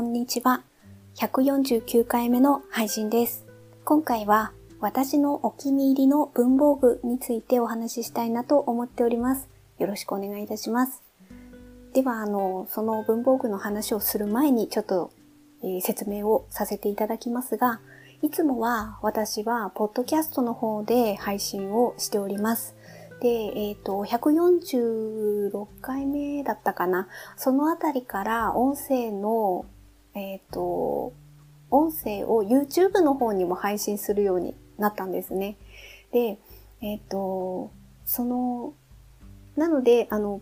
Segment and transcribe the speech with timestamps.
[0.00, 0.62] こんにちは。
[1.16, 3.44] 149回目の配信です。
[3.84, 9.50] 今回は私のお気に入りの文房具についてお話ししたいなと思っております。
[9.78, 11.02] よろしくお願いいたします。
[11.92, 15.10] では、あの、その文房具の話をする前にちょっと、
[15.62, 17.82] えー、説明をさせていただきますが、
[18.22, 22.74] いつもは私はポッドキャストの方で配信をしております。
[23.20, 27.06] で、えっ、ー、と、146回目だったかな。
[27.36, 29.66] そのあたりから音声の、
[30.14, 31.12] えっ、ー、と、
[31.70, 35.56] 音声を YouTube の方にも配信するようになったんですね。
[36.12, 36.38] で、
[36.80, 37.70] えっ、ー、と、
[38.04, 38.74] その、
[39.56, 40.40] なので、あの、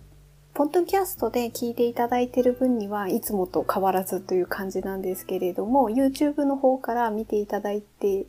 [0.54, 8.26] ポッドキャストで聞いていただいている分にはいつもと変わらずという感じなんですけれども、YouTube の方から見ていただいて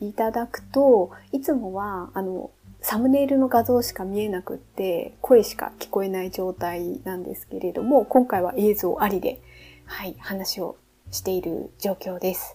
[0.00, 2.50] いただくと、いつもは、あの、
[2.82, 9.40] サムネイルの画像しか見えなくって、声しか聞こえない状態なんですけれども、今回は映像ありで、
[9.86, 10.76] はい、話を
[11.10, 12.54] している状況です。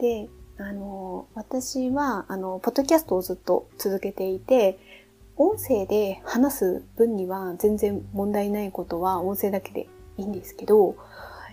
[0.00, 0.28] で、
[0.58, 4.78] あの、私は、あの、ポッドキャストをずっと続けていて、
[5.36, 10.96] 音声で話す分には全然問題ないことは音声だけでいいんですけど、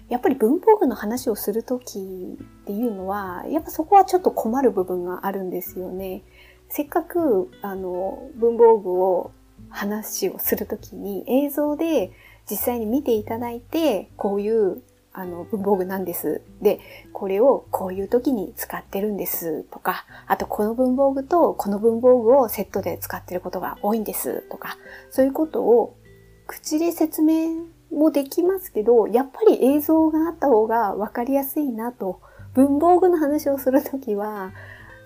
[0.09, 6.23] やっぱり文房具の話をするときっていうのは、やっぱそこはちょっと困る部分があるんですよね。
[6.69, 9.31] せっかく、あの、文房具を
[9.69, 12.11] 話をするときに映像で
[12.49, 14.81] 実際に見ていただいて、こういう
[15.17, 16.43] あの文房具なんです。
[16.61, 16.79] で、
[17.11, 24.77] これをこういう時に使ってるんですとか、あとこの文房具とこの文房具をセットで使ってることが多いんですとか、
[25.09, 25.97] そういうことを
[26.45, 32.21] 口で説明もできますけど、やっぱり映像があった方がわかりやすいなと。
[32.53, 34.53] 文房具の話をするときは、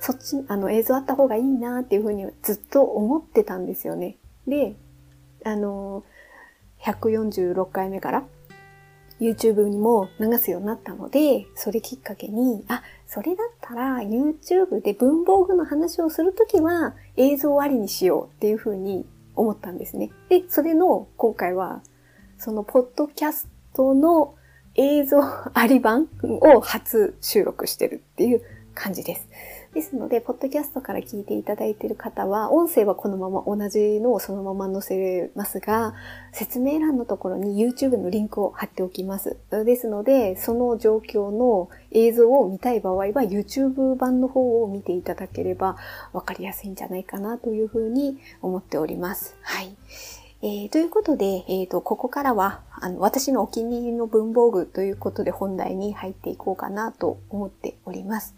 [0.02, 4.18] そっち、あの映像あった方がいいなっていうふうにずっと思ってたんですよね。
[4.46, 4.76] で、
[5.46, 6.04] あの、
[6.82, 8.24] 146回目から
[9.22, 19.06] YouTube にも流すようになったので、それきっかけに、あ、それだったら YouTube で文房具の話をするときは映像ありにしようっていうふうに
[19.36, 20.10] 思ったんですね。
[20.30, 21.84] で、それの今回は、
[22.40, 24.34] そのポッドキャストの
[24.74, 25.22] 映像
[25.54, 28.42] あり版を初収録してるっていう
[28.74, 29.28] 感じです。
[29.74, 35.94] ですので、ポッドキャストから聞いていただいている方は、音声はこのまま同じのをそのまま載せますが、
[36.34, 39.38] 説明欄のところに YouTube のリンクを貼っておきます。
[39.50, 45.78] ですので、その状況の映像を見たい場合は YouTube 版の方を見ていただければ
[46.12, 49.38] わかりやすいんじゃないかなというふうに思っております。
[49.42, 49.74] はい。
[50.44, 58.34] えー、ということで、えーと、ここからはあの私のお気に入りの文房具ということで本題に入っていこうかなと思っております。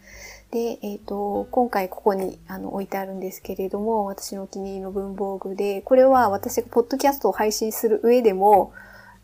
[0.52, 8.74] で、えっ、ー、と、今回ここにあの置いてあるんですけれども、私のお気に入りの文房具で、これは私がポッドキャストを配信する上でも、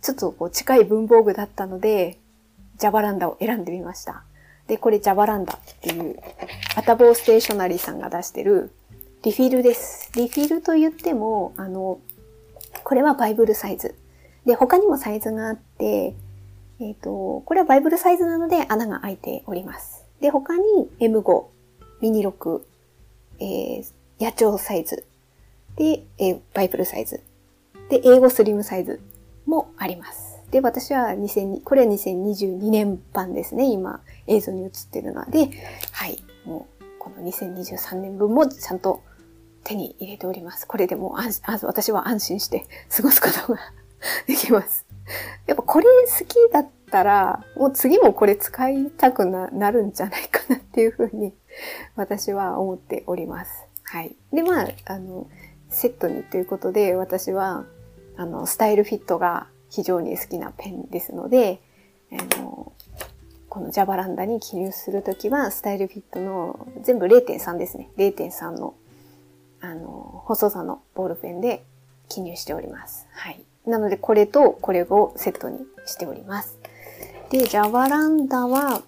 [0.02, 2.18] ちょっとこう近い文房具だったので、
[2.78, 4.24] ジャバランダを選んでみました。
[4.68, 6.18] で、これジャバランダっていう、
[6.78, 8.72] アタボーステーショナリーさんが出してる
[9.24, 10.10] リフィルです。
[10.16, 12.00] リフィルと言っても、あの、
[12.86, 13.96] これはバイブルサイズ。
[14.46, 16.16] で、他にもサイズがあって、
[16.80, 20.06] えっ、ー、と、これはバイブルサイズなので穴が開いております。
[20.22, 20.64] で、他に
[21.00, 21.46] M5、
[22.02, 22.62] ミニ6、
[23.40, 23.84] えー、
[24.20, 25.06] 野鳥サイズ、
[25.76, 27.22] で、えー、バイブルサイズ、
[27.90, 29.02] で、英語スリムサイズ
[29.46, 30.40] もあります。
[30.52, 33.72] で、私は2000、これは2022年版ですね。
[33.72, 35.50] 今、映像に映ってるので、
[35.92, 39.02] はい、もう、この2023年分もちゃんと
[39.64, 40.68] 手に入れております。
[40.68, 43.60] これでもう安私は安心して過ごすことが
[44.28, 44.86] できます。
[45.48, 51.34] やっぱこれ好きだったら、もう次もこれ使いたくななるんじゃないかなっていうふうに
[51.96, 53.66] 私は思っております。
[53.84, 54.16] はい。
[54.32, 55.28] で、まあ、あの、
[55.70, 57.66] セットにということで私は、
[58.18, 61.62] あの、スタイルフィットが非常に好きなペンですので、
[62.12, 62.74] あの、
[63.50, 67.90] このジャバランダに記入するときは、スタイルフィットの全部0.3ですね。
[67.98, 68.76] 0.3の、
[69.62, 71.66] あの、細さのボールペンで
[72.08, 73.08] 記入しております。
[73.12, 73.44] はい。
[73.70, 76.58] なので、これとこれをセットにしております。
[77.30, 78.82] で、ジャバランダは、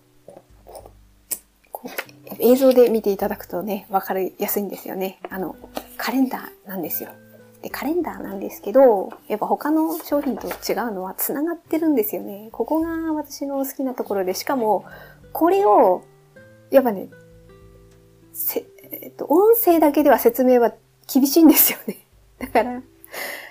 [2.39, 5.19] 映像で見ていただくとね、わかりやすいんですよね。
[5.30, 5.56] あの、
[5.98, 7.10] カレンダーなんですよ。
[7.62, 12.50] で、カレンダーなんですけど、やっぱ他の商品と違うのは繋がってるんですよね。
[12.51, 14.86] ここが私の好きなところで、しかも、
[15.34, 16.04] これを、
[16.72, 17.10] やっぱね、
[18.34, 20.74] せ、えっと、音声だけでは説明は
[21.12, 21.98] 厳しいんですよね。
[22.39, 22.81] だから、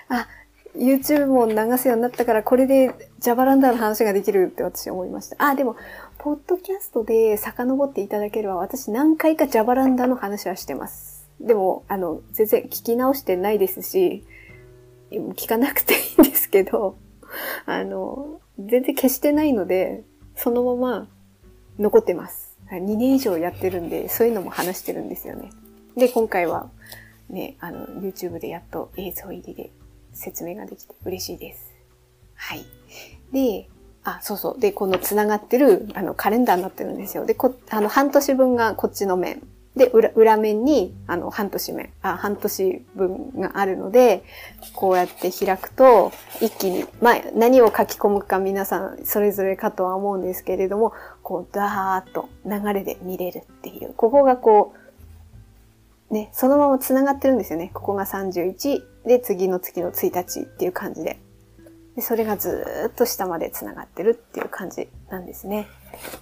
[0.09, 0.27] あ、
[0.75, 5.35] YouTube も流すようになったから、これでジャバランダーの話ができるって私は思いました。
[5.39, 5.75] あ、でも、
[6.17, 11.29] ポッドキャストで遡っていただければ、私何回かジャバランダーの話はしてます。
[11.39, 14.23] でも、あの、全然聞き直してないですし、
[15.11, 16.95] 聞かなくていいんですけど、
[17.65, 20.03] あの、全然消してないので、
[20.35, 21.07] そのまま
[21.79, 22.57] 残ってます。
[22.69, 25.49] 2年以上やってるんで、そういうのも話してるんですよね。
[25.97, 26.69] で、今回は
[27.29, 29.71] ね、あの、YouTube でやっと映像入りで
[30.13, 31.71] 説明ができて嬉しいです。
[32.35, 32.65] はい。
[33.31, 33.69] で、
[34.03, 34.59] あ、そうそう。
[34.59, 37.25] で、この繋がってる、あの、カレンダーになってるんですよ。
[37.25, 39.41] で、こ、あの、半年分がこっちの面。
[39.75, 44.23] で、裏、裏面に、あの、半年面、あ、半年分があるので、
[44.73, 46.11] こうやって開くと、
[46.41, 54.90] 一気に、まあ、何を書き込むか皆さん、それぞれかとは思うんですけれども、こう、ダーッと流れで見れるっていう、ここがこう、
[56.11, 57.71] ね、そのまま繋がってるんですよね。
[57.73, 61.19] ここが31、で、次の月の1日っていう感じで。
[61.95, 65.67] でそれがずっと下まで繋がってるっていう感じなんですね。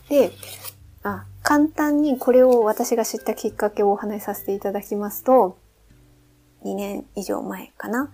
[0.09, 0.31] で、
[1.03, 5.57] あ、簡単にこれを私が知ったきっかけをお話しさせていただきますと、
[6.65, 8.11] 2年以上前かな。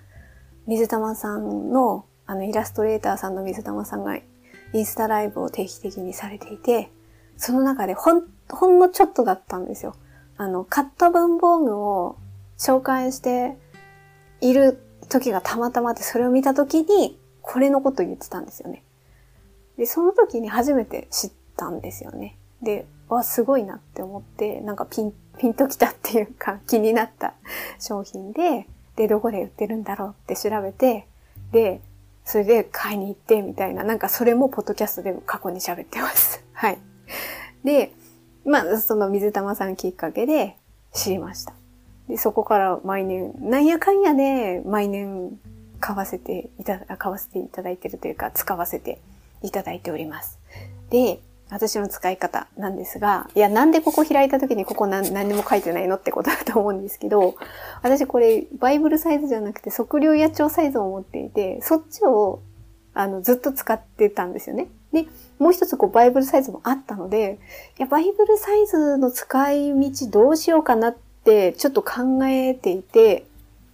[0.67, 4.23] 水玉さんの、あのイラストレーターさんの水玉さんがイ
[4.73, 6.91] ンスタライブを定期的にされていて、
[7.37, 9.95] その中でほん、ほんのちょっとだったんですよ。
[10.37, 12.17] あの、カット文房具を
[12.57, 13.57] 紹介して
[14.41, 18.83] いる時がたまたまで、それを見た時に、これのこと言ってたんですよね。
[19.77, 22.37] で、その時に初めて知ったんですよね。
[22.61, 27.33] で、わ、すごいなって思って、なんかピン、ピンときたっていうか気になった
[27.79, 31.07] 商品で、で、どこで売ってるんだろうって調べて、
[31.51, 31.81] で、
[32.23, 36.43] それで買いに行ってみたいな、なんかそれもポッドキャストでも過去に喋ってます。
[36.53, 36.79] はい。
[37.63, 37.93] で、
[38.45, 40.55] まあ、その水玉さんきっかけで
[40.93, 41.53] 知りました。
[42.07, 45.37] で、そこから毎年、なんやかんやで、毎年
[45.79, 48.99] 買わせていただ、買わせていただいてるというか、使わせて
[49.41, 50.39] いただいております。
[50.89, 51.19] で、
[51.49, 57.35] 私の使い方なんですが、いや、なんでここ開いた時にここ何何も書いてないのってことだと思うんですけど、
[57.83, 62.41] 私これバイブルサイズじゃなくて測量野鳥サイズを持っていて、そっちを
[62.95, 64.69] あのずっと使ってたんですよね。
[64.93, 65.05] で、
[65.37, 67.39] もう一つこうバイブルサイズもあったので、
[67.77, 73.25] いや、バイブルサイズの使い道どうしようかなってちょっと考えていて、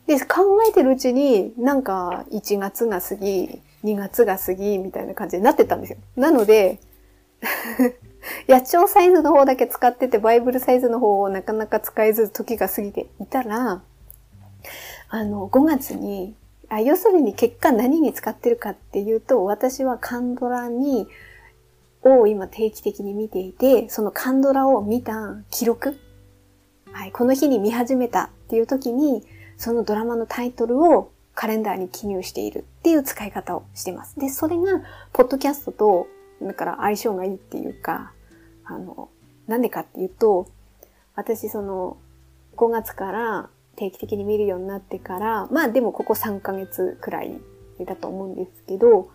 [0.08, 6.00] で、考えてるうちになんか1月が過ぎ、2月が過ぎみたいな感じになってたんですよ。
[6.16, 6.80] なので、
[8.50, 13.84] 野鳥サイズの方だけ使ってて、バイブルサイズの方をなかなか使えず時が過ぎていたら、
[15.10, 16.36] あの、5月に、
[16.72, 21.08] あ要するに結果何に使ってるかっていうと、私はカンドラに、
[22.04, 26.00] を今定期的に見ていて、そのカンドラを見た記録、
[26.92, 29.24] はい、この日に見始めたっていう時に、
[29.58, 34.18] そのドラマのタイトルをカレンダーに記入しているっていう使い方をしてます。
[34.18, 34.82] で、それが、
[35.14, 36.08] ポッドキャストと
[36.42, 38.14] だから相性がいいっていうか、
[38.64, 39.10] あの、
[39.48, 40.48] なんでかっていうと、
[41.16, 41.98] 私その、
[42.56, 47.40] 5月から定期的に見るようになってから、まあでもここ3ヶ月くらい
[47.86, 49.10] だと思うんですけど、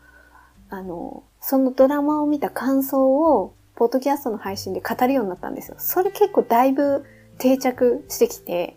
[0.68, 5.76] あの、そのドラマを見た感想を、ポッドキャストの配信で語るようになったんですよ。
[5.78, 7.04] それ結構だいぶ
[7.38, 8.74] 定着してきて、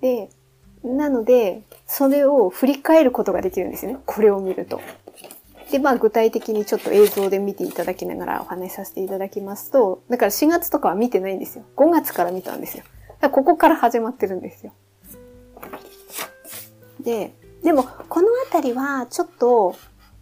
[0.00, 0.30] で、
[0.82, 3.98] なので、それを振り返ることができるんですよね。
[4.06, 4.80] これを見ると。
[5.70, 11.64] で、まあ具体的にちょっと映像で見ていただきながらお話しさせていただきますと、だから4月とかは見てないんですよ。
[11.76, 12.84] 5月から見たんですよ。
[12.84, 14.72] だからここから始まってるんですよ。
[17.04, 19.76] で、でもこのあたりはちょっと、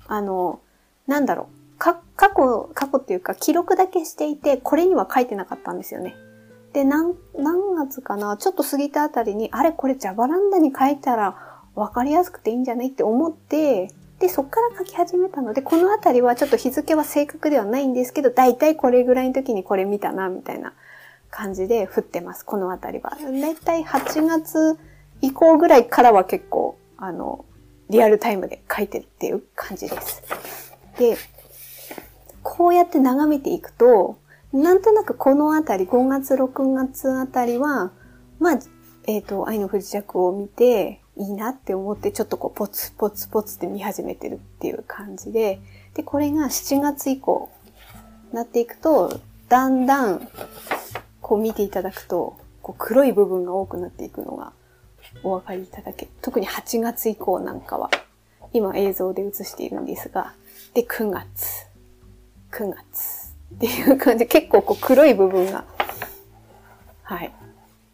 [0.07, 0.61] あの、
[1.07, 1.78] なんだろう。
[1.78, 6.14] か、過去、過去っていうか記録だけしていて、これには書いてなかったんですよね。
[6.73, 11.37] で、何、何月かなちょっと過ぎたあたりに、あれこれジャバランダに書いたら
[11.75, 13.90] 分かりやすくていいんじゃないって思って、
[14.21, 20.75] で、そっから書き始めたので、このあたりはちょっと日付は正確ではないんですけど、だいたいこれぐらいの時にこれ見たな、みたいな
[21.30, 22.45] 感じで振ってます。
[22.45, 23.16] このあたりは。
[23.21, 24.78] だいたい8月
[25.23, 27.45] 以降ぐらいからは結構、あの、
[27.88, 30.23] リアルタイムで書いてるっていう感じです。
[30.99, 31.17] で、
[32.43, 34.19] こうやって眺めていくと、
[34.52, 37.93] なんとなくこのあたり、5月、6月あたりは、
[38.38, 38.59] まあ、
[39.07, 45.61] えっ、ー、と、愛の不時着を見て、いいなって思ってちょっとこうポツポツポツって見始めてるっていう感じで、
[45.95, 47.50] で、これが7月以降
[48.33, 50.29] なっていくと、だんだん
[51.21, 54.52] こう見ていただくと、こう黒い部分が多くなっていくのが
[55.23, 56.09] お分かりいただけ。
[56.21, 57.91] 特に8月以降なんかは、
[58.52, 60.35] 今映像で映しているんですが、
[60.75, 61.67] で、9月、
[62.50, 65.64] 9月っていう感じ結構こう黒い部分が、
[67.02, 67.33] はい、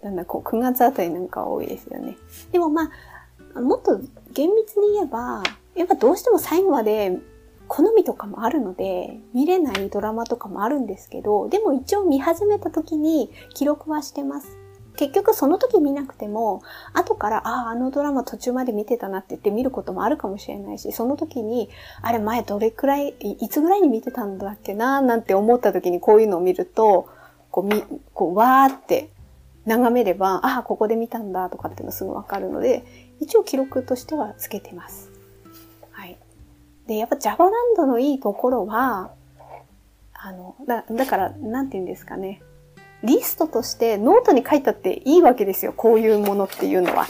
[0.03, 2.17] だんだんこう9月あたりなんかは多いですよね。
[2.53, 2.91] でもま
[3.55, 4.01] あ、もっと
[4.33, 5.43] 厳密に言えば、
[5.75, 7.19] やっぱどうしても最後まで
[7.69, 14.58] 好みとかもあるので、見れないドラマとかもあるんですけど、でも一応見始めた時に記録はしてます。
[14.99, 16.61] 結局その時見なくても、
[16.93, 21.71] 後から、ああ、あのドラマ途中まで見てたなって言って見ることもあるかもしれないし、その時に、
[22.03, 27.09] あれ前どれくらい、いつぐらいに見てたんだっけな、なんて思った時にこういうのを見ると、
[27.53, 29.11] こう、み、こう、わーって
[29.67, 32.85] 眺めれば、ああ、ここで見たんだとかっていうのすぐわかるので、
[33.21, 35.13] 一応記録としてはつけてます。
[35.93, 36.19] はい。
[36.89, 39.13] で、やっぱ Java ランドのいいところは、
[40.13, 42.43] あの、だだから、なんて言うんですかね。
[43.05, 45.73] リストとしてノートに書いたっていいわけですよ。
[45.73, 47.07] こういうものっていうのは。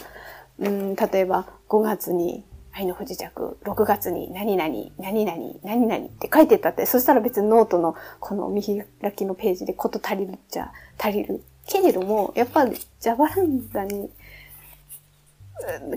[0.59, 11.43] うん、例えば5月に愛の不時着、6月に何々、何々、何々って書いてたって、そしたら別にノートのこの見開きのページでこと足りるっちゃ足りる。
[11.67, 14.11] けれども、やっぱり Java ランダに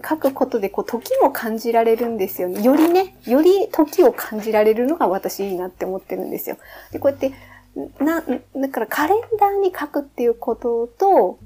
[0.08, 2.62] 書くことでこう時を感じられるんですよね。
[2.62, 6.58] よりね、より時を感じられるのが私いいなって思ってるんですよ。
[6.92, 7.32] で、こうやって
[7.76, 8.22] な、
[8.56, 11.40] だからカレンダーに書くっていうことと、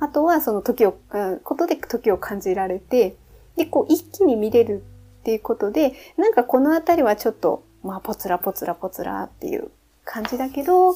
[0.00, 0.96] あとはその時を、
[1.44, 3.16] ことで時を感じられて、
[3.56, 4.82] で、こう一気に見れる
[5.20, 9.70] っていうことで、なんかこのあたりはちょっと、まあ、ポツラポツラポツラっていう
[10.04, 10.94] 感じだけど、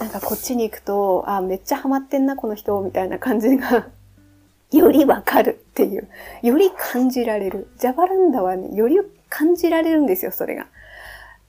[0.00, 3.88] なんかこっちに行くと、あ、めっちゃハマってんな、この人、みたいな感じが
[4.72, 6.08] よりわかるっていう、
[6.42, 7.68] より感じられる。
[7.78, 10.66] ジャバランダはね、より感じられるんですよ、それが。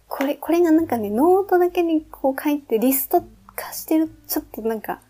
[0.07, 3.23] これ、これがなんかね、ノートだけにこう書いてリスト
[3.55, 5.01] 化してる、ちょっとなんか、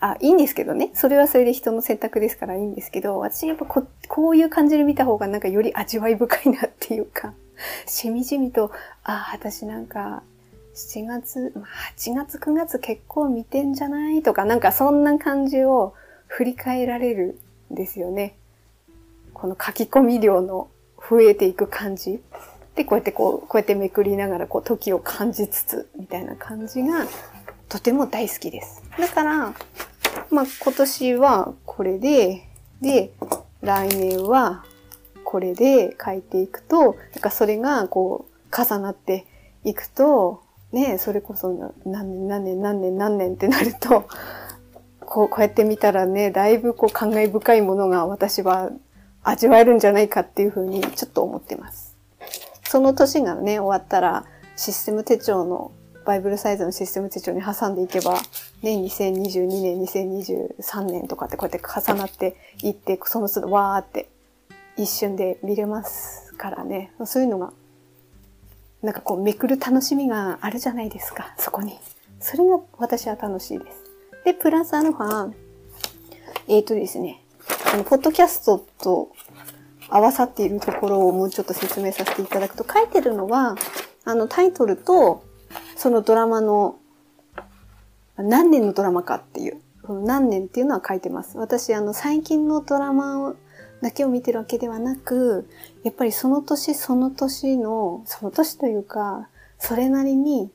[0.00, 0.90] あ、いいんですけどね。
[0.94, 7.32] それはそれで人の選択ですからいいんですけど、私やっぱここういう感じで見た方がなんかより味わい深いなっていうか、
[7.86, 8.70] しみじみと、
[9.02, 10.22] あ、私なんか、
[10.74, 11.52] 7月、
[11.96, 15.94] 8月、9月結構見てんじゃないとか、なんかそんな感じを
[16.26, 17.38] 振り返られる
[17.72, 18.36] んですよね。
[19.32, 20.68] この書き込み量の
[21.08, 22.20] 増えていく感じ。
[22.74, 27.06] で、こうやってこう、こうやってめくりながらこう時を感じつつ、みたいな感じが
[27.68, 28.82] とても大好きです。
[28.98, 29.54] だから、
[30.30, 32.48] まあ今年はこれで、
[32.80, 33.12] で、
[33.62, 34.64] 来年は
[35.24, 39.26] これで書いていくと、なんかそれがこう重なって
[39.64, 44.08] いくと、ね、それこそ何年何年何年何年ってなると、
[45.00, 48.70] こう、こうやって見たらね、だいぶこう感慨深いものが私は
[49.22, 51.83] 味わえるんじゃないかっていうふうにちょっと思ってます。
[52.74, 54.24] その年がね、終わったら、
[54.56, 55.70] システム手帳の、
[56.04, 58.14] バイブルサイズのシステム手帳に挟んでいけば、
[58.62, 64.10] ね、2022年、2023年とかってこうやって重なっていって、その都度わーって
[64.76, 66.90] 一瞬で見れますからね。
[67.04, 67.52] そういうのが、
[68.82, 71.78] なんかこうめくる楽しみがあるじゃないですか、そこに。
[72.18, 73.84] それが私は楽しいです。
[74.24, 75.32] で、プラスアルファ、
[76.48, 77.22] えっ、ー、とですね、
[77.72, 79.13] あの、ポッドキャストと
[79.88, 83.56] 合わさっているところをもうちょっと説明させていただくと、書いてるのは、
[84.04, 85.24] あのタイトルと、
[85.76, 86.76] そのドラマの、
[88.16, 91.36] 何年のドラマかっていう、何年っていうのは書いてます。
[91.38, 93.34] 私、あの、最近のドラマ
[93.82, 95.48] だけを見てるわけではなく、
[95.82, 100.50] やっぱりその年その年の、その年というか、それなりに、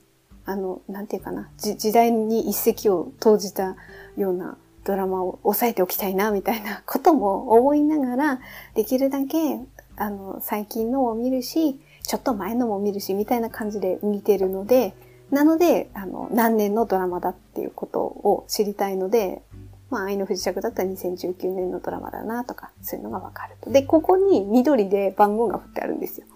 [0.46, 3.76] あの、なんていうかな、時代に一石を投じた
[4.18, 8.40] ようなドラマを抑えておきたいな、みたいなことも思いながら、
[8.76, 9.60] できるだけ、
[9.98, 14.94] あの、最近のを見るし、ちょっと前のも見るし、みたいな感じで見てるので、
[15.32, 19.44] なので、あの、何年のドラマだっていうことを知りたいので、
[19.90, 23.72] まあ、愛の不時着だったら2019年のドラマだなとか、そういうのがわかると。
[23.72, 26.28] で、ここに緑で番号が振ってあるんですよ。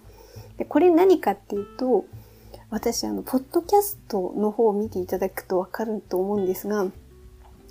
[0.58, 2.04] で、これ何かっていうと、
[2.70, 6.86] 私、あの、ポッドキャストの方を見ていただくとわかると思うんですが、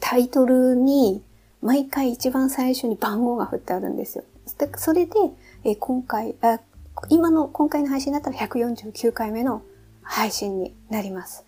[0.06, 1.24] タイトルに
[1.62, 4.26] 毎回一番最初に番号が振ってあるんですよ。
[4.76, 5.14] それで、
[5.64, 6.60] え今回あ、
[7.08, 9.62] 今の、今回の配信だったら149回目の
[10.02, 11.46] 配信になります。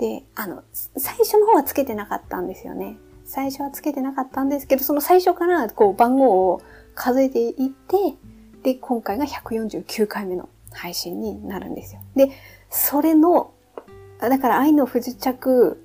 [0.00, 2.96] で、あの、最初の方はつけてなかったんですよね。
[3.24, 6.60] 最初はつけてなかったんですけど、その最初からこう番号を
[6.96, 8.16] 数えていって、
[8.64, 12.00] で、今回が149回目の配信になるんですよ。
[12.16, 12.32] で、
[12.68, 13.52] それの、
[14.18, 15.80] だから愛の不時着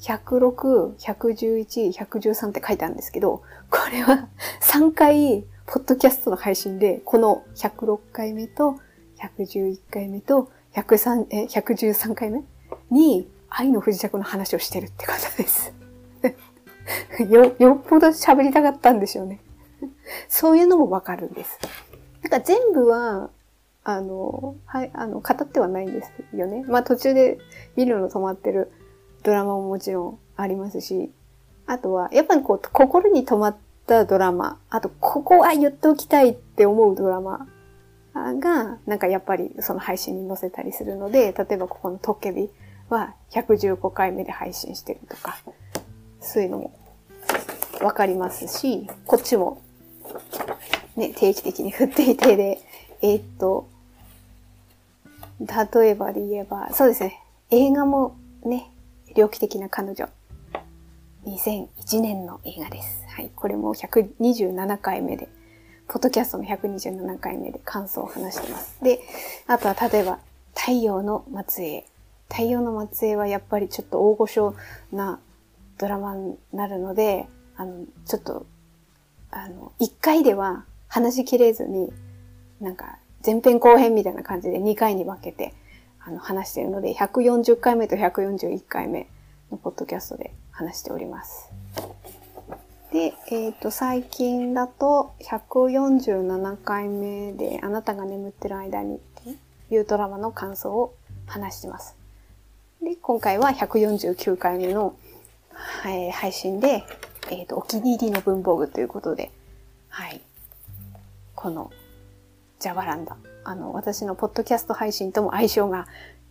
[0.00, 4.28] 106、111、113って書いてあるんですけど、これは
[4.60, 8.78] 3回、ポッドキャストの配信で、この106回目と、
[9.18, 12.44] 111回目と、103え113回目
[12.90, 15.72] に、愛の不時着の話をしてるってことです。
[17.28, 19.40] よ、よっぽど喋りたかったんでしょうね。
[20.28, 21.58] そういうのもわかるんです。
[22.22, 23.30] なんか全部は、
[23.84, 26.64] あの、はい、あの、語ってはないんですよね。
[26.68, 27.38] まあ途中で
[27.74, 28.70] 見るの止まってる
[29.28, 31.12] ドラマももちろんありますし、
[31.66, 33.56] あとは、やっぱりこう、心に留まっ
[33.86, 37.46] たドラマ、あと、ここは言っておきたいって思うドラマ
[38.14, 42.48] が、なんかやっぱりその配信に載せたりするので、例えばここのトッケビ
[42.88, 45.36] は115回目で配信してるとか、
[46.22, 46.78] そういうのも
[47.82, 49.60] わかりますし、こっちも、
[50.96, 52.62] ね、定期的に振っていてで、
[53.02, 53.68] えー、っと、
[55.38, 58.70] 例えばで言えば、そうですね、映画もね、
[59.18, 60.08] 猟奇的な彼女。
[61.26, 63.04] 2001年の映画です。
[63.08, 63.32] はい。
[63.34, 65.28] これも127回目で、
[65.88, 68.78] ポッドキャストの127回目で感想を話してます。
[68.80, 69.00] で、
[69.48, 70.20] あとは例えば、
[70.54, 71.84] 太陽の末裔。
[72.30, 74.54] 太陽の末裔はやっぱりちょっと大御所
[74.92, 75.18] な
[75.78, 78.46] ドラマになるので、あの、ちょっと、
[79.32, 81.92] あの、1回では話しきれずに、
[82.60, 85.54] なんか前編後編みたいな感じで2回に分けて、
[86.08, 89.08] あの、話しているので、140回目と141回目
[89.50, 91.50] のポッドキャストで話しております。
[92.90, 100.94] で、えっ、ー、と、最近だと147回目で、あなたが眠ってる間にっていうドラマの感想を
[101.26, 101.94] 話してます。
[102.82, 104.96] で、今回は149回目の、
[105.84, 106.84] えー、配信で、
[107.30, 109.30] えっ、ー、と、お気に入りの文房具ということで、
[109.90, 110.22] はい。
[111.34, 111.70] この、
[112.60, 113.18] ジャバランダ。
[113.48, 115.86] あの、私のポッドキャスト配信とも相性が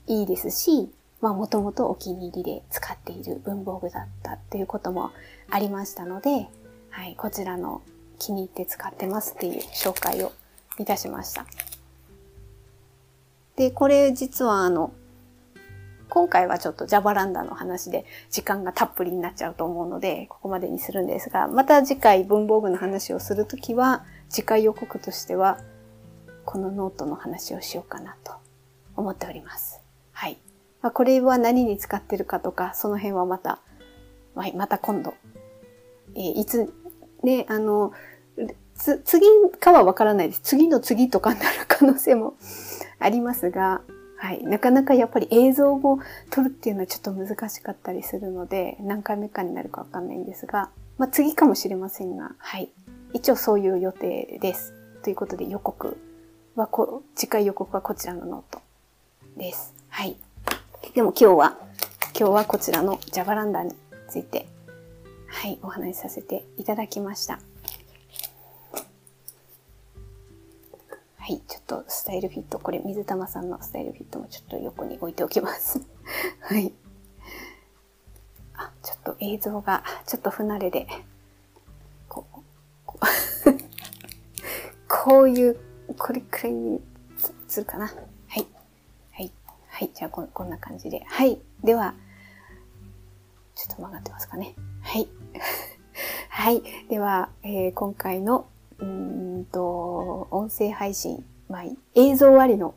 [0.05, 5.09] いいですし、まあ、もともとお気に入りで使っている文房具だったっていうことも
[5.49, 6.47] ありましたので、
[6.91, 7.81] はい、こちらの
[8.19, 10.31] 気に入って使ってますっていう紹介を
[10.77, 11.47] いたしました。
[13.55, 14.91] で、これ実はあの、
[16.09, 25.57] 今回はちょっとジャバランダの話で時間がたっぷりになっちゃうと思うので、ここまでにするんですが、また次回文房具の話をするときは、次回予告としては、
[26.47, 28.31] このノートの話をしようかなと
[28.95, 29.81] 思っております。
[30.13, 30.37] はい。
[30.81, 33.59] まあ、これは何に使ってるかとか、その辺はまた、
[34.33, 35.13] はい、また今度、
[36.15, 36.73] えー、いつ、
[37.21, 37.91] ね、あの、
[38.75, 39.25] つ、次
[39.59, 40.39] かはわからないです。
[40.41, 42.35] 次の次とかになる可能性も
[42.97, 43.81] ありますが、
[44.15, 44.41] はい。
[44.45, 45.99] なかなかやっぱり映像を
[46.29, 52.71] 撮るっていうのはちょっと難しかったりするので、何回目かになるかわかんないんですが、まあ次かもしれませんが、はい。
[53.11, 54.73] 一応そういう予定です。
[55.03, 55.97] ということで予告
[56.57, 58.61] はこ、次回予告はこちらのノート
[59.37, 59.75] です。
[59.89, 60.17] はい。
[60.95, 61.57] でも今日は、
[62.19, 63.75] 今日はこちらのジャバランダに
[64.09, 64.47] ついて、
[65.27, 67.39] はい、お話しさせていただきました。
[71.19, 75.79] はい、ちょっとスタイルフィット、これ水玉さんのスタイルフィットもちょっと横に置いておきます。
[76.41, 76.73] はい。
[78.55, 80.87] あ、ちょっと映像がちょっと不慣れで、
[82.09, 82.39] こう、
[82.83, 83.05] こう
[84.89, 86.81] こういうこれくらいに
[87.47, 87.85] するかな。
[87.85, 87.91] は
[88.39, 88.47] い。
[89.11, 89.31] はい。
[89.67, 89.89] はい。
[89.93, 91.03] じゃあこ、こんな感じで。
[91.05, 91.39] はい。
[91.63, 91.93] では、
[93.55, 94.55] ちょっと曲がってますかね。
[94.81, 95.07] はい。
[96.29, 96.61] はい。
[96.89, 98.47] では、えー、今回の、
[98.79, 101.63] うんと、音声配信、まあ、
[101.95, 102.75] 映像ありの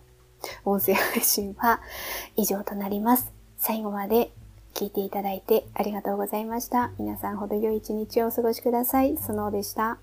[0.64, 1.81] 音声配信は
[2.37, 3.33] 以上となります。
[3.59, 4.33] 最後まで
[4.75, 6.92] 聞いていただいてありがとうございました。
[6.99, 9.16] 皆さんほど良い一日をお過ごしください。
[9.18, 9.99] そのでした。